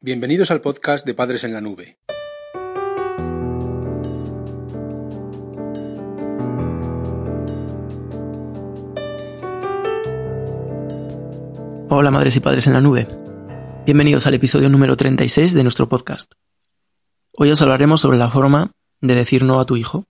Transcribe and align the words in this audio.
Bienvenidos 0.00 0.52
al 0.52 0.60
podcast 0.60 1.04
de 1.04 1.12
Padres 1.12 1.42
en 1.42 1.52
la 1.52 1.60
Nube. 1.60 1.98
Hola 11.90 12.12
madres 12.12 12.36
y 12.36 12.40
padres 12.40 12.68
en 12.68 12.74
la 12.74 12.80
nube. 12.80 13.08
Bienvenidos 13.86 14.28
al 14.28 14.34
episodio 14.34 14.68
número 14.68 14.96
36 14.96 15.52
de 15.52 15.64
nuestro 15.64 15.88
podcast. 15.88 16.32
Hoy 17.36 17.50
os 17.50 17.60
hablaremos 17.60 18.00
sobre 18.00 18.18
la 18.18 18.30
forma 18.30 18.70
de 19.00 19.16
decir 19.16 19.42
no 19.42 19.58
a 19.58 19.64
tu 19.64 19.76
hijo. 19.76 20.04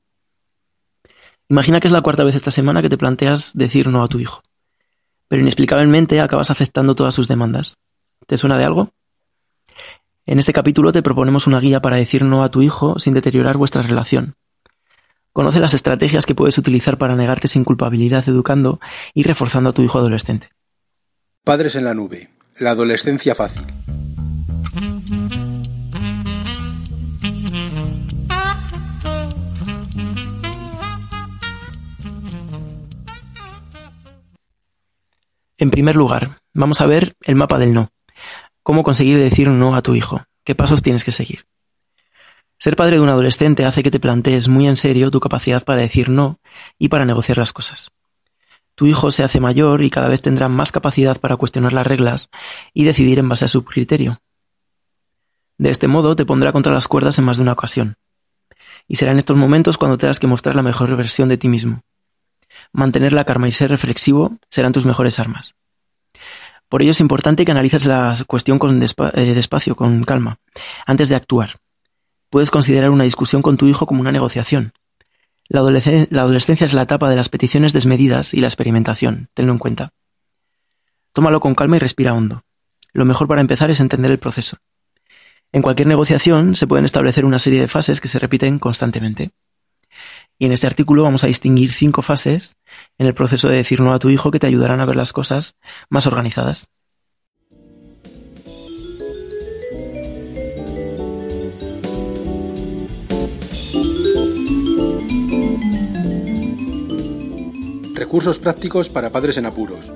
Imagina 1.49 1.81
que 1.81 1.89
es 1.89 1.93
la 1.93 2.03
cuarta 2.03 2.25
vez 2.25 2.35
esta 2.35 2.51
semana 2.51 2.83
que 2.83 2.91
te 2.91 2.99
planteas 2.99 3.53
decir 3.55 3.89
no 3.89 4.03
a 4.03 4.09
tu 4.09 4.21
hijo, 4.21 4.43
pero 5.29 5.41
inexplicablemente 5.41 6.21
acabas 6.21 6.51
aceptando 6.51 6.95
todas 6.95 7.15
sus 7.15 7.27
demandas. 7.27 7.79
¿Te 8.27 8.37
suena 8.37 8.59
de 8.59 8.65
algo? 8.65 8.93
En 10.29 10.39
este 10.39 10.53
capítulo 10.53 10.93
te 10.93 11.03
proponemos 11.03 11.47
una 11.47 11.59
guía 11.59 11.81
para 11.81 11.97
decir 11.97 12.23
no 12.23 12.45
a 12.45 12.51
tu 12.51 12.61
hijo 12.61 12.99
sin 12.99 13.15
deteriorar 13.15 13.57
vuestra 13.57 13.81
relación. 13.81 14.35
Conoce 15.33 15.59
las 15.59 15.73
estrategias 15.73 16.27
que 16.27 16.35
puedes 16.35 16.59
utilizar 16.59 16.99
para 16.99 17.17
negarte 17.17 17.49
sin 17.49 17.65
culpabilidad 17.65 18.29
educando 18.29 18.79
y 19.15 19.23
reforzando 19.23 19.71
a 19.71 19.73
tu 19.73 19.81
hijo 19.81 19.97
adolescente. 19.97 20.51
Padres 21.45 21.77
en 21.77 21.85
la 21.85 21.95
nube. 21.95 22.29
La 22.59 22.73
adolescencia 22.73 23.35
fácil. 23.35 23.63
En 35.57 35.71
primer 35.71 35.97
lugar, 35.97 36.43
vamos 36.53 36.83
a 36.83 36.87
ver 36.87 37.17
el 37.25 37.35
mapa 37.35 37.59
del 37.59 37.73
no. 37.73 37.89
¿Cómo 38.69 38.83
conseguir 38.83 39.19
decir 39.19 39.49
no 39.49 39.75
a 39.75 39.81
tu 39.81 39.95
hijo? 39.95 40.25
¿Qué 40.45 40.55
pasos 40.55 40.83
tienes 40.83 41.03
que 41.03 41.11
seguir? 41.11 41.47
Ser 42.59 42.77
padre 42.77 42.97
de 42.97 43.01
un 43.01 43.09
adolescente 43.09 43.65
hace 43.65 43.83
que 43.83 43.91
te 43.91 43.99
plantees 43.99 44.47
muy 44.49 44.69
en 44.69 44.77
serio 44.77 45.11
tu 45.11 45.21
capacidad 45.21 45.65
para 45.65 45.81
decir 45.81 46.11
no 46.11 46.39
y 46.79 46.89
para 46.89 47.07
negociar 47.07 47.39
las 47.39 47.55
cosas. 47.55 47.93
Tu 48.75 48.87
hijo 48.87 49.11
se 49.11 49.23
hace 49.23 49.41
mayor 49.41 49.83
y 49.83 49.89
cada 49.89 50.09
vez 50.09 50.21
tendrá 50.21 50.51
más 50.51 50.71
capacidad 50.71 51.19
para 51.19 51.37
cuestionar 51.37 51.73
las 51.73 51.87
reglas 51.87 52.29
y 52.75 52.85
decidir 52.85 53.19
en 53.19 53.31
base 53.31 53.47
a 53.47 53.49
su 53.49 53.65
criterio. 53.65 54.21
De 55.57 55.71
este 55.71 55.89
modo 55.89 56.15
te 56.15 56.27
pondrá 56.27 56.53
contra 56.53 56.75
las 56.75 56.89
cuerdas 56.89 57.19
en 57.19 57.25
más 57.25 57.39
de 57.39 57.45
una 57.45 57.53
ocasión. 57.53 57.97
Y 58.87 58.97
será 58.97 59.13
en 59.13 59.19
estos 59.19 59.39
momentos 59.39 59.79
cuando 59.79 59.97
tengas 59.97 60.21
que 60.21 60.27
mostrar 60.27 60.55
la 60.55 60.63
mejor 60.63 60.95
versión 60.95 61.31
de 61.31 61.39
ti 61.39 61.49
mismo. 61.49 61.81
Mantener 62.75 63.15
la 63.15 63.25
calma 63.25 63.49
y 63.49 63.51
ser 63.51 63.71
reflexivo 63.71 64.37
serán 64.51 64.75
tus 64.75 64.85
mejores 64.85 65.19
armas. 65.19 65.58
Por 66.69 66.83
ello 66.83 66.91
es 66.91 67.01
importante 67.01 67.45
que 67.45 67.51
analices 67.51 67.87
la 67.87 68.15
cuestión 68.27 68.59
con 68.59 68.83
eh, 68.83 69.35
despacio, 69.35 69.75
con 69.75 70.03
calma, 70.05 70.39
antes 70.87 71.09
de 71.09 71.15
actuar. 71.15 71.61
Puedes 72.31 72.51
considerar 72.51 72.91
una 72.91 73.05
discusión 73.05 73.41
con 73.41 73.57
tu 73.57 73.67
hijo 73.67 73.87
como 73.87 74.01
una 74.01 74.13
negociación. 74.13 74.73
La, 75.49 75.63
la 75.63 76.23
adolescencia 76.23 76.67
es 76.67 76.75
la 76.75 76.83
etapa 76.83 77.09
de 77.09 77.17
las 77.17 77.31
peticiones 77.31 77.73
desmedidas 77.73 78.35
y 78.35 78.41
la 78.41 78.49
experimentación, 78.49 79.31
tenlo 79.33 79.53
en 79.53 79.59
cuenta. 79.59 79.93
Tómalo 81.15 81.41
con 81.41 81.55
calma 81.55 81.77
y 81.77 81.79
respira 81.79 82.13
hondo. 82.13 82.43
Lo 82.93 83.07
mejor 83.07 83.29
para 83.29 83.41
empezar 83.41 83.71
es 83.71 83.81
entender 83.81 84.11
el 84.11 84.19
proceso. 84.19 84.59
En 85.53 85.63
cualquier 85.63 85.89
negociación 85.89 86.55
se 86.55 86.67
pueden 86.67 86.85
establecer 86.85 87.25
una 87.25 87.39
serie 87.39 87.61
de 87.61 87.69
fases 87.69 88.03
que 88.03 88.09
se 88.09 88.19
repiten 88.19 88.59
constantemente. 88.59 89.31
Y 90.39 90.47
en 90.47 90.53
este 90.53 90.69
artículo 90.69 91.03
vamos 91.03 91.25
a 91.25 91.27
distinguir 91.27 91.73
cinco 91.73 92.01
fases 92.01 92.57
en 92.97 93.09
el 93.09 93.15
proceso 93.15 93.49
de 93.49 93.57
decir 93.57 93.81
no 93.81 93.93
a 93.93 93.99
tu 93.99 94.09
hijo 94.09 94.31
que 94.31 94.39
te 94.39 94.47
ayudarán 94.47 94.81
a 94.81 94.85
ver 94.85 94.97
las 94.97 95.13
cosas 95.13 95.57
más 95.91 96.07
organizadas. 96.07 96.69
Recursos 107.95 108.39
prácticos 108.39 108.89
para 108.89 109.11
padres 109.11 109.37
en 109.39 109.47
apuros. 109.47 109.93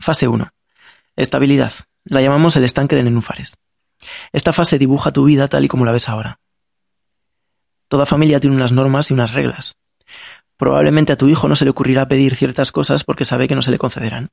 Fase 0.00 0.26
1. 0.26 0.48
Estabilidad. 1.14 1.72
La 2.04 2.20
llamamos 2.20 2.56
el 2.56 2.64
estanque 2.64 2.96
de 2.96 3.04
nenúfares. 3.04 3.56
Esta 4.32 4.52
fase 4.52 4.78
dibuja 4.78 5.12
tu 5.12 5.24
vida 5.24 5.48
tal 5.48 5.64
y 5.64 5.68
como 5.68 5.84
la 5.84 5.92
ves 5.92 6.08
ahora. 6.08 6.40
Toda 7.88 8.06
familia 8.06 8.40
tiene 8.40 8.56
unas 8.56 8.72
normas 8.72 9.10
y 9.10 9.14
unas 9.14 9.34
reglas. 9.34 9.76
Probablemente 10.56 11.12
a 11.12 11.16
tu 11.16 11.28
hijo 11.28 11.48
no 11.48 11.56
se 11.56 11.64
le 11.64 11.70
ocurrirá 11.70 12.08
pedir 12.08 12.36
ciertas 12.36 12.72
cosas 12.72 13.04
porque 13.04 13.24
sabe 13.24 13.48
que 13.48 13.54
no 13.54 13.62
se 13.62 13.70
le 13.70 13.78
concederán. 13.78 14.30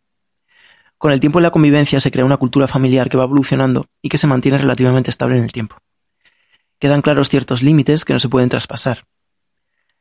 Con 0.97 1.12
el 1.12 1.19
tiempo 1.19 1.40
y 1.40 1.44
la 1.44 1.52
convivencia 1.52 2.00
se 2.00 2.12
crea 2.12 2.25
una 2.25 2.38
cultura 2.38 2.68
familiar 2.68 3.09
que 3.09 3.18
va 3.18 3.24
evolucionando 3.24 3.88
y 4.02 4.09
que 4.09 4.18
se 4.18 4.28
mantiene 4.28 4.58
relativamente 4.58 5.09
estable 5.09 5.38
en 5.38 5.44
el 5.44 5.52
tiempo. 5.52 5.78
Quedan 6.78 7.02
claros 7.02 7.29
ciertos 7.29 7.63
límites 7.63 8.06
que 8.06 8.13
no 8.13 8.19
se 8.19 8.29
pueden 8.29 8.50
traspasar. 8.50 9.06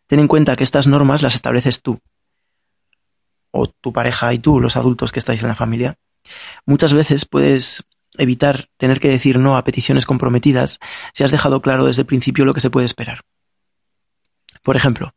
Ten 0.06 0.20
en 0.20 0.28
cuenta 0.28 0.56
que 0.56 0.64
estas 0.64 0.86
normas 0.86 1.22
las 1.22 1.34
estableces 1.34 1.82
tú, 1.82 2.00
o 3.50 3.66
tu 3.66 3.92
pareja 3.92 4.32
y 4.32 4.38
tú, 4.38 4.60
los 4.60 4.76
adultos 4.76 5.12
que 5.12 5.18
estáis 5.18 5.42
en 5.42 5.48
la 5.48 5.54
familia. 5.54 5.96
Muchas 6.66 6.92
veces 6.92 7.24
puedes 7.24 7.84
evitar 8.18 8.68
tener 8.76 9.00
que 9.00 9.08
decir 9.08 9.38
no 9.38 9.56
a 9.56 9.64
peticiones 9.64 10.06
comprometidas 10.06 10.78
si 11.12 11.24
has 11.24 11.30
dejado 11.30 11.60
claro 11.60 11.86
desde 11.86 12.02
el 12.02 12.06
principio 12.06 12.44
lo 12.44 12.54
que 12.54 12.60
se 12.60 12.70
puede 12.70 12.86
esperar. 12.86 13.22
Por 14.62 14.76
ejemplo, 14.76 15.14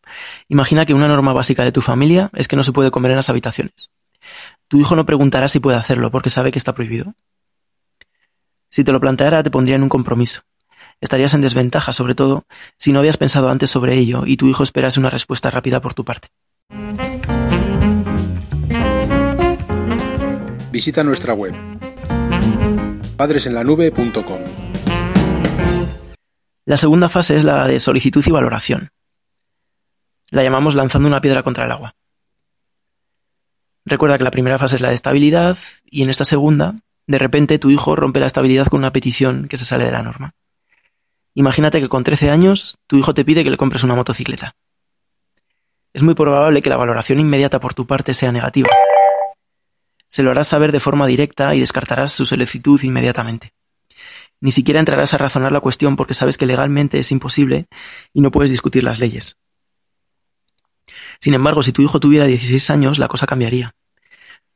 imagina 0.47 0.85
que 0.85 0.93
una 0.93 1.07
norma 1.07 1.33
básica 1.33 1.63
de 1.63 1.71
tu 1.71 1.81
familia 1.81 2.29
es 2.33 2.47
que 2.47 2.55
no 2.55 2.63
se 2.63 2.71
puede 2.71 2.91
comer 2.91 3.11
en 3.11 3.17
las 3.17 3.29
habitaciones. 3.29 3.89
Tu 4.67 4.79
hijo 4.79 4.95
no 4.95 5.05
preguntará 5.05 5.47
si 5.47 5.59
puede 5.59 5.77
hacerlo 5.77 6.11
porque 6.11 6.29
sabe 6.29 6.51
que 6.51 6.59
está 6.59 6.73
prohibido. 6.73 7.13
Si 8.69 8.83
te 8.83 8.91
lo 8.93 9.01
planteara 9.01 9.43
te 9.43 9.51
pondría 9.51 9.75
en 9.75 9.83
un 9.83 9.89
compromiso. 9.89 10.41
Estarías 11.01 11.33
en 11.33 11.41
desventaja, 11.41 11.93
sobre 11.93 12.15
todo, 12.15 12.45
si 12.77 12.93
no 12.93 12.99
habías 12.99 13.17
pensado 13.17 13.49
antes 13.49 13.69
sobre 13.69 13.97
ello 13.97 14.23
y 14.25 14.37
tu 14.37 14.47
hijo 14.47 14.63
esperase 14.63 14.99
una 14.99 15.09
respuesta 15.09 15.49
rápida 15.49 15.81
por 15.81 15.93
tu 15.93 16.05
parte. 16.05 16.29
Visita 20.71 21.03
nuestra 21.03 21.33
web 21.33 21.53
padresenlanube.com. 23.17 24.41
La 26.65 26.77
segunda 26.77 27.09
fase 27.09 27.35
es 27.35 27.43
la 27.43 27.67
de 27.67 27.79
solicitud 27.79 28.23
y 28.25 28.31
valoración. 28.31 28.89
La 30.29 30.43
llamamos 30.43 30.75
lanzando 30.75 31.07
una 31.07 31.21
piedra 31.21 31.43
contra 31.43 31.65
el 31.65 31.71
agua. 31.71 31.95
Recuerda 33.85 34.17
que 34.17 34.23
la 34.23 34.31
primera 34.31 34.59
fase 34.59 34.75
es 34.75 34.81
la 34.81 34.89
de 34.89 34.93
estabilidad 34.93 35.57
y 35.85 36.03
en 36.03 36.09
esta 36.09 36.23
segunda, 36.23 36.75
de 37.07 37.17
repente 37.17 37.59
tu 37.59 37.71
hijo 37.71 37.95
rompe 37.95 38.19
la 38.19 38.27
estabilidad 38.27 38.67
con 38.67 38.79
una 38.79 38.93
petición 38.93 39.47
que 39.47 39.57
se 39.57 39.65
sale 39.65 39.85
de 39.85 39.91
la 39.91 40.03
norma. 40.03 40.35
Imagínate 41.33 41.79
que 41.79 41.89
con 41.89 42.03
13 42.03 42.29
años 42.29 42.77
tu 42.87 42.97
hijo 42.97 43.13
te 43.13 43.25
pide 43.25 43.43
que 43.43 43.49
le 43.49 43.57
compres 43.57 43.83
una 43.83 43.95
motocicleta. 43.95 44.55
Es 45.93 46.03
muy 46.03 46.13
probable 46.13 46.61
que 46.61 46.69
la 46.69 46.77
valoración 46.77 47.19
inmediata 47.19 47.59
por 47.59 47.73
tu 47.73 47.87
parte 47.87 48.13
sea 48.13 48.31
negativa 48.31 48.69
se 50.11 50.23
lo 50.23 50.31
harás 50.31 50.49
saber 50.49 50.73
de 50.73 50.81
forma 50.81 51.07
directa 51.07 51.55
y 51.55 51.61
descartarás 51.61 52.11
su 52.11 52.25
solicitud 52.25 52.79
inmediatamente. 52.83 53.53
Ni 54.41 54.51
siquiera 54.51 54.81
entrarás 54.81 55.13
a 55.13 55.17
razonar 55.17 55.53
la 55.53 55.61
cuestión 55.61 55.95
porque 55.95 56.13
sabes 56.13 56.37
que 56.37 56.45
legalmente 56.45 56.99
es 56.99 57.11
imposible 57.11 57.67
y 58.11 58.19
no 58.19 58.29
puedes 58.29 58.49
discutir 58.49 58.83
las 58.83 58.99
leyes. 58.99 59.37
Sin 61.19 61.33
embargo, 61.33 61.63
si 61.63 61.71
tu 61.71 61.81
hijo 61.81 62.01
tuviera 62.01 62.25
16 62.25 62.69
años, 62.71 62.99
la 62.99 63.07
cosa 63.07 63.25
cambiaría. 63.25 63.73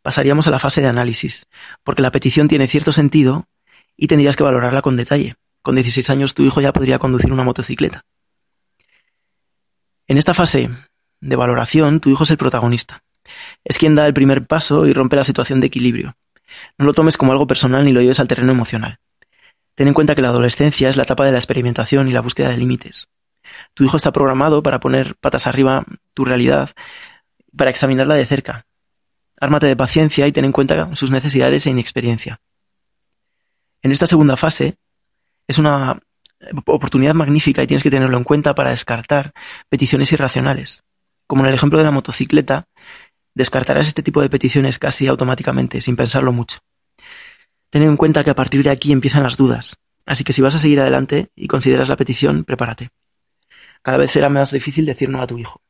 Pasaríamos 0.01 0.45
a 0.47 0.51
la 0.51 0.59
fase 0.59 0.81
de 0.81 0.87
análisis, 0.87 1.47
porque 1.83 2.01
la 2.01 2.11
petición 2.11 2.49
tiene 2.49 2.67
cierto 2.67 2.91
sentido 2.91 3.47
y 3.95 4.07
tendrías 4.07 4.35
que 4.35 4.43
valorarla 4.43 4.81
con 4.81 4.97
detalle. 4.97 5.35
Con 5.61 5.75
16 5.75 6.09
años 6.09 6.33
tu 6.33 6.43
hijo 6.43 6.59
ya 6.59 6.73
podría 6.73 6.99
conducir 6.99 7.31
una 7.31 7.43
motocicleta. 7.43 8.03
En 10.07 10.17
esta 10.17 10.33
fase 10.33 10.69
de 11.21 11.35
valoración, 11.37 12.01
tu 12.01 12.09
hijo 12.09 12.23
es 12.23 12.31
el 12.31 12.37
protagonista. 12.37 13.04
Es 13.63 13.77
quien 13.77 13.95
da 13.95 14.05
el 14.07 14.13
primer 14.13 14.45
paso 14.45 14.85
y 14.85 14.93
rompe 14.93 15.15
la 15.15 15.23
situación 15.23 15.59
de 15.59 15.67
equilibrio. 15.67 16.15
No 16.77 16.85
lo 16.85 16.93
tomes 16.93 17.17
como 17.17 17.31
algo 17.31 17.47
personal 17.47 17.85
ni 17.85 17.91
lo 17.91 18.01
lleves 18.01 18.19
al 18.19 18.27
terreno 18.27 18.51
emocional. 18.51 18.99
Ten 19.75 19.87
en 19.87 19.93
cuenta 19.93 20.15
que 20.15 20.21
la 20.21 20.29
adolescencia 20.29 20.89
es 20.89 20.97
la 20.97 21.03
etapa 21.03 21.25
de 21.25 21.31
la 21.31 21.37
experimentación 21.37 22.07
y 22.07 22.11
la 22.11 22.21
búsqueda 22.21 22.49
de 22.49 22.57
límites. 22.57 23.09
Tu 23.73 23.83
hijo 23.83 23.97
está 23.97 24.11
programado 24.11 24.63
para 24.63 24.79
poner 24.79 25.15
patas 25.15 25.47
arriba 25.47 25.83
tu 26.13 26.25
realidad, 26.25 26.71
para 27.55 27.69
examinarla 27.69 28.15
de 28.15 28.25
cerca. 28.25 28.65
Ármate 29.39 29.67
de 29.67 29.75
paciencia 29.75 30.27
y 30.27 30.31
ten 30.31 30.45
en 30.45 30.53
cuenta 30.53 30.95
sus 30.95 31.11
necesidades 31.11 31.65
e 31.65 31.69
inexperiencia. 31.69 32.39
En 33.81 33.91
esta 33.91 34.07
segunda 34.07 34.37
fase 34.37 34.77
es 35.47 35.57
una 35.57 35.99
oportunidad 36.65 37.13
magnífica 37.13 37.63
y 37.63 37.67
tienes 37.67 37.83
que 37.83 37.91
tenerlo 37.91 38.17
en 38.17 38.23
cuenta 38.23 38.55
para 38.55 38.69
descartar 38.69 39.33
peticiones 39.69 40.11
irracionales. 40.11 40.83
Como 41.27 41.43
en 41.43 41.49
el 41.49 41.55
ejemplo 41.55 41.79
de 41.79 41.85
la 41.85 41.91
motocicleta, 41.91 42.67
descartarás 43.35 43.87
este 43.87 44.01
tipo 44.01 44.21
de 44.21 44.29
peticiones 44.29 44.79
casi 44.79 45.07
automáticamente, 45.07 45.81
sin 45.81 45.95
pensarlo 45.95 46.31
mucho. 46.33 46.59
Ten 47.69 47.83
en 47.83 47.97
cuenta 47.97 48.23
que 48.23 48.31
a 48.31 48.35
partir 48.35 48.63
de 48.63 48.69
aquí 48.71 48.91
empiezan 48.91 49.23
las 49.23 49.37
dudas, 49.37 49.75
así 50.05 50.23
que 50.23 50.33
si 50.33 50.41
vas 50.41 50.55
a 50.55 50.59
seguir 50.59 50.79
adelante 50.79 51.29
y 51.35 51.47
consideras 51.47 51.89
la 51.89 51.97
petición, 51.97 52.45
prepárate. 52.45 52.89
Cada 53.83 53.97
vez 53.97 54.11
será 54.11 54.29
más 54.29 54.51
difícil 54.51 54.85
decir 54.85 55.09
no 55.09 55.21
a 55.21 55.27
tu 55.27 55.37
hijo. 55.37 55.61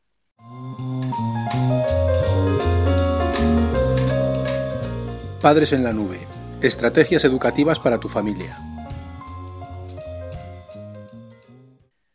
Padres 5.42 5.74
en 5.74 5.84
la 5.84 5.94
nube. 5.94 6.20
Estrategias 6.62 7.26
educativas 7.26 7.80
para 7.80 8.00
tu 8.00 8.08
familia. 8.08 8.58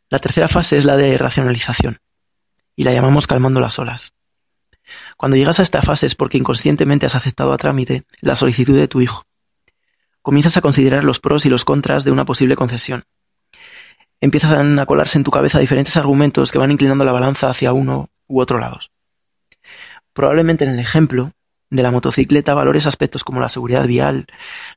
La 0.09 0.19
tercera 0.19 0.49
fase 0.49 0.77
es 0.77 0.85
la 0.85 0.97
de 0.97 1.17
racionalización, 1.17 1.99
y 2.75 2.83
la 2.83 2.93
llamamos 2.93 3.29
calmando 3.29 3.61
las 3.61 3.79
olas. 3.79 4.13
Cuando 5.17 5.37
llegas 5.37 5.61
a 5.61 5.63
esta 5.63 5.83
fase 5.83 6.07
es 6.07 6.15
porque 6.15 6.39
inconscientemente 6.39 7.07
has 7.07 7.15
aceptado 7.15 7.53
a 7.53 7.59
trámite 7.59 8.05
la 8.21 8.37
solicitud 8.37 8.77
de 8.77 8.89
tu 8.89 9.01
hijo. 9.01 9.25
Comienzas 10.23 10.57
a 10.57 10.61
considerar 10.61 11.05
los 11.05 11.19
pros 11.19 11.47
y 11.47 11.51
los 11.51 11.65
contras 11.65 12.05
de 12.05 12.11
una 12.11 12.25
posible 12.25 12.57
concesión. 12.57 13.05
Empiezas 14.21 14.53
a 14.53 14.87
colarse 14.87 15.19
en 15.19 15.25
tu 15.25 15.31
cabeza 15.31 15.59
diferentes 15.59 15.97
argumentos 15.97 16.53
que 16.53 16.59
van 16.59 16.71
inclinando 16.71 17.05
la 17.05 17.13
balanza 17.13 17.49
hacia 17.49 17.73
uno 17.73 18.11
u 18.29 18.41
otro 18.41 18.59
lado. 18.59 18.79
Probablemente 20.13 20.65
en 20.65 20.73
el 20.73 20.79
ejemplo 20.79 21.33
de 21.71 21.83
la 21.83 21.91
motocicleta 21.91 22.53
valores 22.53 22.87
aspectos 22.87 23.25
como 23.25 23.41
la 23.41 23.49
seguridad 23.49 23.87
vial, 23.87 24.27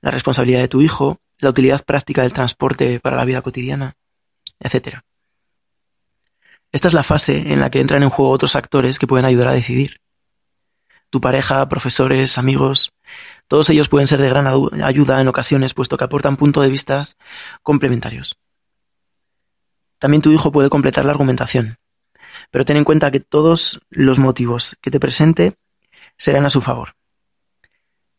la 0.02 0.12
responsabilidad 0.12 0.62
de 0.62 0.68
tu 0.68 0.82
hijo, 0.82 1.20
la 1.40 1.50
utilidad 1.50 1.84
práctica 1.84 2.22
del 2.22 2.34
transporte 2.34 3.00
para 3.00 3.18
la 3.18 3.26
vida 3.26 3.42
cotidiana, 3.42 3.96
etc. 4.60 5.00
Esta 6.74 6.88
es 6.88 6.96
la 6.96 7.04
fase 7.04 7.54
en 7.54 7.60
la 7.60 7.70
que 7.70 7.80
entran 7.80 8.02
en 8.02 8.10
juego 8.10 8.32
otros 8.32 8.56
actores 8.56 8.98
que 8.98 9.06
pueden 9.06 9.26
ayudar 9.26 9.48
a 9.48 9.54
decidir. 9.54 10.02
Tu 11.12 11.22
pareja, 11.22 11.70
profesores, 11.70 12.40
amigos, 12.40 12.94
todos 13.48 13.70
ellos 13.70 13.90
pueden 13.90 14.08
ser 14.08 14.20
de 14.20 14.28
gran 14.28 14.48
ayuda 14.48 15.22
en 15.22 15.28
ocasiones 15.28 15.76
puesto 15.76 15.98
que 15.98 16.06
aportan 16.06 16.36
puntos 16.36 16.64
de 16.64 16.72
vista 16.72 17.04
complementarios. 17.62 18.40
También 20.00 20.24
tu 20.24 20.32
hijo 20.32 20.52
puede 20.52 20.70
completar 20.70 21.06
la 21.06 21.12
argumentación, 21.12 21.78
pero 22.50 22.66
ten 22.66 22.78
en 22.78 22.86
cuenta 22.86 23.12
que 23.12 23.20
todos 23.20 23.80
los 23.92 24.18
motivos 24.18 24.76
que 24.82 24.90
te 24.90 25.00
presente 25.00 25.54
serán 26.18 26.46
a 26.46 26.50
su 26.50 26.60
favor. 26.60 26.96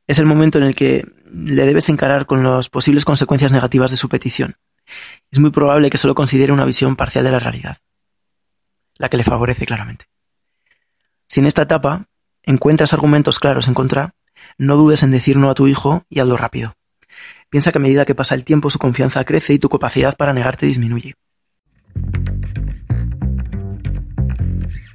Es 0.06 0.20
el 0.20 0.26
momento 0.26 0.58
en 0.58 0.64
el 0.64 0.76
que 0.76 1.04
le 1.32 1.66
debes 1.66 1.88
encarar 1.88 2.24
con 2.24 2.44
las 2.44 2.68
posibles 2.68 3.04
consecuencias 3.04 3.50
negativas 3.50 3.90
de 3.90 3.96
su 3.96 4.08
petición. 4.08 4.54
Es 5.32 5.40
muy 5.40 5.50
probable 5.50 5.90
que 5.90 5.98
solo 5.98 6.14
considere 6.14 6.52
una 6.52 6.64
visión 6.64 6.94
parcial 6.94 7.24
de 7.24 7.32
la 7.32 7.40
realidad, 7.40 7.78
la 8.98 9.08
que 9.08 9.16
le 9.16 9.24
favorece 9.24 9.66
claramente. 9.66 10.06
Si 11.28 11.40
en 11.40 11.46
esta 11.46 11.62
etapa 11.62 12.06
encuentras 12.42 12.92
argumentos 12.92 13.38
claros 13.38 13.68
en 13.68 13.74
contra, 13.74 14.14
no 14.58 14.76
dudes 14.76 15.02
en 15.02 15.10
decir 15.10 15.36
no 15.36 15.50
a 15.50 15.54
tu 15.54 15.66
hijo 15.66 16.04
y 16.08 16.20
hazlo 16.20 16.36
rápido. 16.36 16.76
Piensa 17.48 17.72
que 17.72 17.78
a 17.78 17.80
medida 17.80 18.04
que 18.04 18.14
pasa 18.14 18.34
el 18.34 18.44
tiempo 18.44 18.70
su 18.70 18.78
confianza 18.78 19.24
crece 19.24 19.54
y 19.54 19.58
tu 19.58 19.68
capacidad 19.68 20.16
para 20.16 20.32
negarte 20.32 20.66
disminuye. 20.66 21.14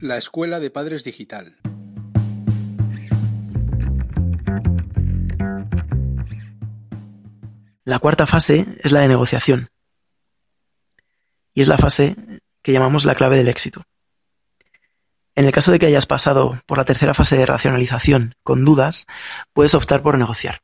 La 0.01 0.17
Escuela 0.17 0.59
de 0.59 0.69
Padres 0.69 1.03
Digital. 1.03 1.57
La 7.83 7.99
cuarta 7.99 8.27
fase 8.27 8.67
es 8.83 8.91
la 8.91 8.99
de 9.01 9.07
negociación. 9.07 9.69
Y 11.53 11.61
es 11.61 11.67
la 11.67 11.77
fase 11.77 12.15
que 12.61 12.71
llamamos 12.71 13.03
la 13.03 13.15
clave 13.15 13.35
del 13.35 13.47
éxito. 13.47 13.83
En 15.39 15.45
el 15.45 15.53
caso 15.53 15.71
de 15.71 15.79
que 15.79 15.85
hayas 15.85 16.05
pasado 16.05 16.61
por 16.65 16.77
la 16.77 16.83
tercera 16.83 17.13
fase 17.13 17.37
de 17.37 17.45
racionalización 17.45 18.35
con 18.43 18.65
dudas, 18.65 19.07
puedes 19.53 19.73
optar 19.73 20.01
por 20.01 20.17
negociar. 20.17 20.59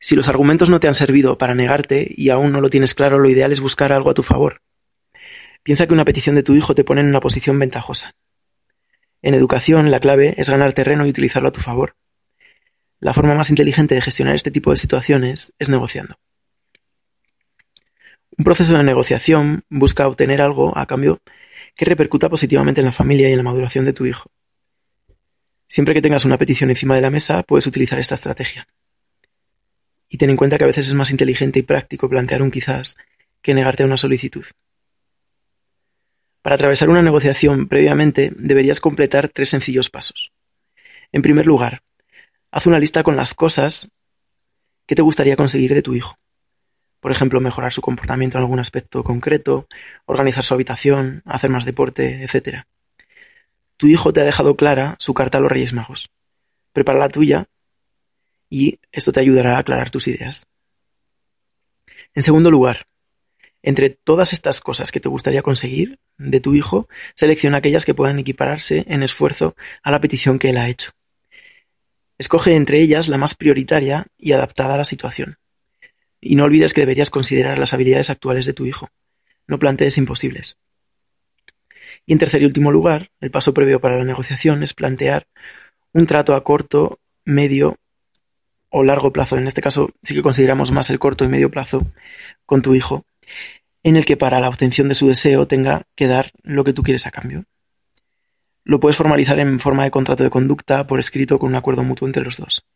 Si 0.00 0.16
los 0.16 0.26
argumentos 0.28 0.70
no 0.70 0.80
te 0.80 0.88
han 0.88 0.94
servido 0.94 1.36
para 1.36 1.54
negarte 1.54 2.10
y 2.16 2.30
aún 2.30 2.50
no 2.50 2.62
lo 2.62 2.70
tienes 2.70 2.94
claro, 2.94 3.18
lo 3.18 3.28
ideal 3.28 3.52
es 3.52 3.60
buscar 3.60 3.92
algo 3.92 4.08
a 4.08 4.14
tu 4.14 4.22
favor. 4.22 4.62
Piensa 5.62 5.86
que 5.86 5.92
una 5.92 6.06
petición 6.06 6.34
de 6.34 6.42
tu 6.42 6.54
hijo 6.54 6.74
te 6.74 6.82
pone 6.82 7.02
en 7.02 7.08
una 7.08 7.20
posición 7.20 7.58
ventajosa. 7.58 8.14
En 9.20 9.34
educación, 9.34 9.90
la 9.90 10.00
clave 10.00 10.32
es 10.38 10.48
ganar 10.48 10.72
terreno 10.72 11.04
y 11.04 11.10
utilizarlo 11.10 11.50
a 11.50 11.52
tu 11.52 11.60
favor. 11.60 11.94
La 13.00 13.12
forma 13.12 13.34
más 13.34 13.50
inteligente 13.50 13.94
de 13.94 14.00
gestionar 14.00 14.34
este 14.34 14.50
tipo 14.50 14.70
de 14.70 14.78
situaciones 14.78 15.52
es 15.58 15.68
negociando. 15.68 16.14
Un 18.34 18.46
proceso 18.46 18.72
de 18.78 18.82
negociación 18.82 19.64
busca 19.68 20.08
obtener 20.08 20.40
algo 20.40 20.72
a 20.78 20.86
cambio 20.86 21.20
que 21.78 21.86
repercuta 21.86 22.28
positivamente 22.28 22.80
en 22.80 22.86
la 22.86 22.92
familia 22.92 23.30
y 23.30 23.32
en 23.32 23.38
la 23.38 23.44
maduración 23.44 23.86
de 23.86 23.94
tu 23.94 24.04
hijo. 24.04 24.28
Siempre 25.66 25.94
que 25.94 26.02
tengas 26.02 26.26
una 26.26 26.36
petición 26.36 26.68
encima 26.68 26.96
de 26.96 27.00
la 27.00 27.10
mesa, 27.10 27.42
puedes 27.42 27.66
utilizar 27.66 27.98
esta 27.98 28.16
estrategia. 28.16 28.66
Y 30.10 30.18
ten 30.18 30.30
en 30.30 30.36
cuenta 30.36 30.58
que 30.58 30.64
a 30.64 30.66
veces 30.66 30.88
es 30.88 30.94
más 30.94 31.10
inteligente 31.10 31.60
y 31.60 31.62
práctico 31.62 32.08
plantear 32.10 32.42
un 32.42 32.50
quizás 32.50 32.96
que 33.40 33.54
negarte 33.54 33.84
a 33.84 33.86
una 33.86 33.96
solicitud. 33.96 34.44
Para 36.42 36.56
atravesar 36.56 36.90
una 36.90 37.02
negociación 37.02 37.68
previamente 37.68 38.32
deberías 38.36 38.80
completar 38.80 39.28
tres 39.28 39.50
sencillos 39.50 39.88
pasos. 39.88 40.32
En 41.12 41.22
primer 41.22 41.46
lugar, 41.46 41.82
Haz 42.50 42.66
una 42.66 42.78
lista 42.78 43.02
con 43.02 43.14
las 43.14 43.34
cosas 43.34 43.88
que 44.86 44.94
te 44.94 45.02
gustaría 45.02 45.36
conseguir 45.36 45.74
de 45.74 45.82
tu 45.82 45.94
hijo. 45.94 46.16
Por 47.00 47.12
ejemplo, 47.12 47.40
mejorar 47.40 47.72
su 47.72 47.80
comportamiento 47.80 48.38
en 48.38 48.42
algún 48.42 48.58
aspecto 48.58 49.02
concreto, 49.02 49.66
organizar 50.06 50.44
su 50.44 50.54
habitación, 50.54 51.22
hacer 51.26 51.50
más 51.50 51.64
deporte, 51.64 52.24
etc. 52.24 52.64
Tu 53.76 53.86
hijo 53.86 54.12
te 54.12 54.20
ha 54.20 54.24
dejado 54.24 54.56
clara 54.56 54.96
su 54.98 55.14
carta 55.14 55.38
a 55.38 55.40
los 55.40 55.52
Reyes 55.52 55.72
Magos. 55.72 56.10
Prepara 56.72 56.98
la 56.98 57.08
tuya 57.08 57.46
y 58.50 58.80
esto 58.90 59.12
te 59.12 59.20
ayudará 59.20 59.56
a 59.56 59.60
aclarar 59.60 59.90
tus 59.90 60.08
ideas. 60.08 60.46
En 62.14 62.22
segundo 62.22 62.50
lugar, 62.50 62.86
entre 63.62 63.90
todas 63.90 64.32
estas 64.32 64.60
cosas 64.60 64.92
que 64.92 65.00
te 65.00 65.08
gustaría 65.08 65.42
conseguir 65.42 65.98
de 66.16 66.40
tu 66.40 66.54
hijo, 66.54 66.88
selecciona 67.14 67.58
aquellas 67.58 67.84
que 67.84 67.94
puedan 67.94 68.18
equipararse 68.18 68.84
en 68.88 69.02
esfuerzo 69.02 69.54
a 69.82 69.90
la 69.90 70.00
petición 70.00 70.38
que 70.38 70.50
él 70.50 70.56
ha 70.56 70.68
hecho. 70.68 70.92
Escoge 72.18 72.54
entre 72.54 72.80
ellas 72.80 73.08
la 73.08 73.18
más 73.18 73.34
prioritaria 73.34 74.06
y 74.16 74.32
adaptada 74.32 74.74
a 74.74 74.78
la 74.78 74.84
situación. 74.84 75.38
Y 76.20 76.36
no 76.36 76.44
olvides 76.44 76.74
que 76.74 76.80
deberías 76.80 77.10
considerar 77.10 77.58
las 77.58 77.72
habilidades 77.74 78.10
actuales 78.10 78.46
de 78.46 78.52
tu 78.52 78.66
hijo. 78.66 78.88
No 79.46 79.58
plantees 79.58 79.98
imposibles. 79.98 80.58
Y 82.06 82.12
en 82.12 82.18
tercer 82.18 82.42
y 82.42 82.46
último 82.46 82.72
lugar, 82.72 83.10
el 83.20 83.30
paso 83.30 83.54
previo 83.54 83.80
para 83.80 83.98
la 83.98 84.04
negociación 84.04 84.62
es 84.62 84.74
plantear 84.74 85.26
un 85.92 86.06
trato 86.06 86.34
a 86.34 86.42
corto, 86.42 87.00
medio 87.24 87.76
o 88.70 88.84
largo 88.84 89.12
plazo. 89.12 89.36
En 89.36 89.46
este 89.46 89.62
caso 89.62 89.90
sí 90.02 90.14
que 90.14 90.22
consideramos 90.22 90.70
más 90.70 90.90
el 90.90 90.98
corto 90.98 91.24
y 91.24 91.28
medio 91.28 91.50
plazo 91.50 91.86
con 92.46 92.62
tu 92.62 92.74
hijo, 92.74 93.04
en 93.82 93.96
el 93.96 94.04
que 94.04 94.16
para 94.16 94.40
la 94.40 94.48
obtención 94.48 94.88
de 94.88 94.94
su 94.94 95.08
deseo 95.08 95.46
tenga 95.46 95.82
que 95.94 96.06
dar 96.06 96.32
lo 96.42 96.64
que 96.64 96.72
tú 96.72 96.82
quieres 96.82 97.06
a 97.06 97.10
cambio. 97.10 97.44
Lo 98.64 98.80
puedes 98.80 98.96
formalizar 98.96 99.38
en 99.38 99.60
forma 99.60 99.84
de 99.84 99.90
contrato 99.90 100.24
de 100.24 100.30
conducta 100.30 100.86
por 100.86 101.00
escrito 101.00 101.38
con 101.38 101.50
un 101.50 101.56
acuerdo 101.56 101.82
mutuo 101.84 102.06
entre 102.06 102.24
los 102.24 102.36
dos. 102.36 102.66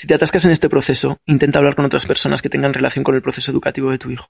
Si 0.00 0.06
te 0.06 0.14
atascas 0.14 0.46
en 0.46 0.50
este 0.50 0.70
proceso, 0.70 1.18
intenta 1.26 1.58
hablar 1.58 1.76
con 1.76 1.84
otras 1.84 2.06
personas 2.06 2.40
que 2.40 2.48
tengan 2.48 2.72
relación 2.72 3.04
con 3.04 3.14
el 3.14 3.20
proceso 3.20 3.50
educativo 3.50 3.90
de 3.90 3.98
tu 3.98 4.10
hijo. 4.10 4.28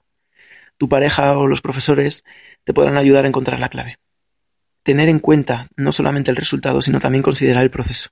Tu 0.77 0.89
pareja 0.89 1.37
o 1.37 1.47
los 1.47 1.61
profesores 1.61 2.25
te 2.65 2.73
podrán 2.73 2.97
ayudar 2.97 3.23
a 3.23 3.29
encontrar 3.29 3.61
la 3.61 3.69
clave. 3.69 3.95
Tener 4.83 5.07
en 5.07 5.19
cuenta 5.19 5.69
no 5.77 5.93
solamente 5.93 6.29
el 6.29 6.35
resultado, 6.35 6.81
sino 6.81 6.99
también 6.99 7.23
considerar 7.23 7.63
el 7.63 7.69
proceso. 7.69 8.09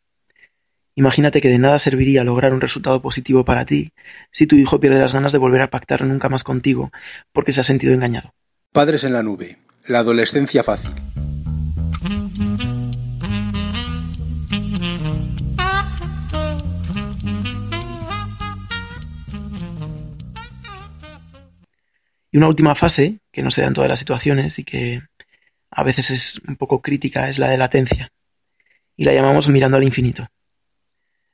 Imagínate 0.95 1.41
que 1.41 1.49
de 1.49 1.59
nada 1.59 1.79
serviría 1.79 2.23
lograr 2.23 2.53
un 2.53 2.61
resultado 2.61 3.01
positivo 3.01 3.43
para 3.43 3.65
ti 3.65 3.91
si 4.31 4.47
tu 4.47 4.55
hijo 4.55 4.79
pierde 4.79 4.97
las 4.97 5.11
ganas 5.11 5.33
de 5.33 5.39
volver 5.39 5.59
a 5.59 5.69
pactar 5.69 6.05
nunca 6.05 6.29
más 6.29 6.45
contigo 6.45 6.91
porque 7.33 7.51
se 7.51 7.59
ha 7.59 7.65
sentido 7.65 7.93
engañado. 7.93 8.33
Padres 8.71 9.03
en 9.03 9.11
la 9.11 9.21
nube. 9.21 9.57
La 9.85 9.99
adolescencia 9.99 10.63
fácil. 10.63 10.91
Y 22.31 22.37
una 22.37 22.47
última 22.47 22.75
fase, 22.75 23.19
que 23.31 23.41
no 23.41 23.51
se 23.51 23.61
da 23.61 23.67
en 23.67 23.73
todas 23.73 23.89
las 23.89 23.99
situaciones 23.99 24.59
y 24.59 24.63
que 24.63 25.01
a 25.71 25.83
veces 25.83 26.11
es 26.11 26.41
un 26.47 26.55
poco 26.55 26.81
crítica, 26.81 27.29
es 27.29 27.39
la 27.39 27.49
de 27.49 27.57
latencia. 27.57 28.11
Y 28.95 29.05
la 29.05 29.13
llamamos 29.13 29.49
mirando 29.49 29.77
al 29.77 29.83
infinito. 29.83 30.27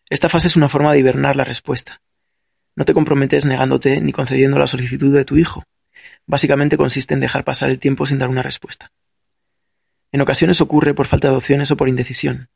Esta 0.10 0.30
fase 0.30 0.48
es 0.48 0.56
una 0.56 0.70
forma 0.70 0.94
de 0.94 1.00
hibernar 1.00 1.36
la 1.36 1.44
respuesta. 1.44 2.02
No 2.76 2.86
te 2.86 2.94
comprometes 2.94 3.46
negándote 3.46 4.02
ni 4.02 4.12
concediendo 4.12 4.60
la 4.60 4.68
solicitud 4.68 5.14
de 5.14 5.26
tu 5.26 5.38
hijo. 5.38 5.64
Básicamente 6.28 6.78
consiste 6.78 7.14
en 7.14 7.20
dejar 7.20 7.44
pasar 7.44 7.70
el 7.70 7.80
tiempo 7.80 8.06
sin 8.06 8.20
dar 8.20 8.30
una 8.30 8.44
respuesta. 8.44 8.92
En 10.12 10.22
ocasiones 10.22 10.62
ocurre 10.62 10.94
por 10.94 11.08
falta 11.08 11.30
de 11.30 11.36
opciones 11.36 11.72
o 11.72 11.78
por 11.78 11.90
indecisión. 11.90 12.50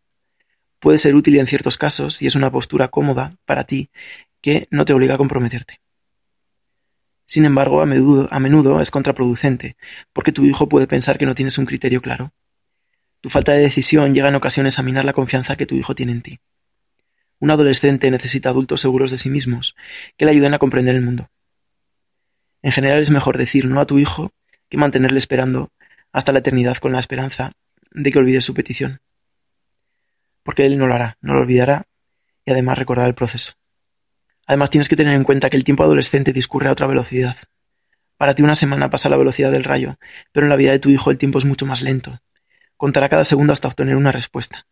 Puede 0.80 0.98
ser 0.98 1.16
útil 1.16 1.38
en 1.38 1.48
ciertos 1.48 1.78
casos 1.78 2.22
y 2.22 2.28
es 2.28 2.36
una 2.36 2.52
postura 2.52 2.88
cómoda 2.88 3.36
para 3.46 3.66
ti 3.66 3.90
que 4.42 4.68
no 4.72 4.86
te 4.86 4.94
obliga 4.94 5.16
a 5.16 5.18
comprometerte. 5.18 5.82
Sin 7.30 7.46
embargo, 7.46 7.84
a 7.84 7.86
menudo, 7.86 8.82
es 8.82 8.90
contraproducente, 8.90 9.78
porque 10.14 10.32
tu 10.32 10.46
hijo 10.46 10.68
puede 10.68 10.88
pensar 10.88 11.20
que 11.20 11.28
no 11.28 11.36
tienes 11.36 11.60
un 11.60 11.68
criterio 11.68 12.02
claro. 12.02 12.34
Tu 13.22 13.30
falta 13.30 13.52
de 13.52 13.60
decisión 13.60 14.16
llega 14.16 14.30
en 14.30 14.34
ocasiones 14.34 14.80
a 14.80 14.82
minar 14.82 15.06
la 15.06 15.14
confianza 15.14 15.56
que 15.56 15.68
tu 15.68 15.76
hijo 15.76 15.94
tiene 15.94 16.14
en 16.14 16.24
ti. 16.24 16.40
Un 17.38 17.52
adolescente 17.52 18.10
necesita 18.10 18.50
adultos 18.50 18.82
seguros 18.82 19.12
de 19.12 19.20
sí 19.20 19.30
mismos, 19.30 19.76
que 20.18 20.26
le 20.26 20.32
ayuden 20.32 20.56
a 20.56 20.58
comprender 20.58 20.96
el 20.96 21.04
mundo. 21.04 21.30
En 22.64 22.72
general 22.72 23.00
es 23.00 23.12
mejor 23.12 23.38
decir 23.38 23.66
no 23.66 23.80
a 23.80 23.86
tu 23.86 24.00
hijo 24.00 24.32
que 24.68 24.78
mantenerle 24.78 25.20
esperando 25.20 25.72
hasta 26.12 26.32
la 26.32 26.40
eternidad 26.40 26.78
con 26.78 26.94
la 26.94 27.00
esperanza 27.00 27.52
de 27.92 28.12
que 28.12 28.18
olvide 28.18 28.42
su 28.42 28.56
petición. 28.56 29.02
Porque 30.42 30.66
él 30.66 30.80
no 30.80 30.88
lo 30.88 30.96
hará, 30.96 31.20
no 31.22 31.36
lo 31.36 31.42
olvidará, 31.42 31.86
y 32.44 32.50
además 32.50 32.80
recordar 32.80 33.08
el 33.08 33.14
proceso. 33.14 33.54
Además 34.50 34.72
tienes 34.72 34.90
que 34.90 34.96
tener 34.96 35.14
en 35.14 35.24
cuenta 35.24 35.52
que 35.52 35.58
el 35.58 35.64
tiempo 35.64 35.84
adolescente 35.84 36.34
discurre 36.34 36.70
a 36.70 36.72
otra 36.72 36.88
velocidad. 36.88 37.36
Para 38.18 38.34
ti 38.34 38.42
una 38.42 38.56
semana 38.56 38.90
pasa 38.90 39.08
a 39.08 39.12
la 39.12 39.18
velocidad 39.18 39.52
del 39.52 39.64
rayo, 39.64 40.00
pero 40.32 40.48
en 40.48 40.50
la 40.50 40.56
vida 40.56 40.72
de 40.72 40.80
tu 40.80 40.90
hijo 40.90 41.12
el 41.12 41.20
tiempo 41.20 41.38
es 41.38 41.46
mucho 41.46 41.68
más 41.68 41.84
lento. 41.84 42.20
Contará 42.76 43.10
cada 43.10 43.24
segundo 43.26 43.54
hasta 43.54 43.68
obtener 43.68 43.96
una 43.96 44.12
respuesta. 44.12 44.66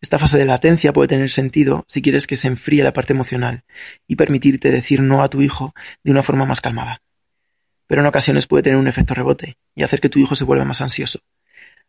Esta 0.00 0.20
fase 0.20 0.38
de 0.38 0.44
latencia 0.44 0.92
puede 0.92 1.08
tener 1.08 1.30
sentido 1.30 1.84
si 1.88 2.00
quieres 2.00 2.28
que 2.28 2.36
se 2.36 2.46
enfríe 2.46 2.84
la 2.84 2.92
parte 2.92 3.12
emocional 3.12 3.64
y 4.06 4.14
permitirte 4.14 4.70
decir 4.70 5.02
no 5.02 5.24
a 5.24 5.28
tu 5.28 5.42
hijo 5.42 5.74
de 6.04 6.12
una 6.12 6.22
forma 6.22 6.44
más 6.44 6.60
calmada. 6.60 7.02
Pero 7.88 8.02
en 8.02 8.06
ocasiones 8.06 8.46
puede 8.46 8.62
tener 8.62 8.78
un 8.78 8.86
efecto 8.86 9.14
rebote 9.14 9.56
y 9.74 9.82
hacer 9.82 10.00
que 10.00 10.08
tu 10.08 10.20
hijo 10.20 10.36
se 10.36 10.44
vuelva 10.44 10.64
más 10.64 10.80
ansioso. 10.80 11.18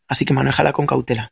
Así 0.08 0.26
que 0.26 0.34
manéjala 0.34 0.74
con 0.74 0.88
cautela. 0.88 1.32